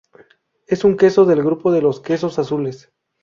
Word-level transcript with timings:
Es 0.65 0.83
un 0.83 0.97
queso 0.97 1.25
del 1.25 1.43
grupo 1.43 1.71
de 1.71 1.83
los 1.83 1.99
"quesos 1.99 2.39
azules". 2.39 2.91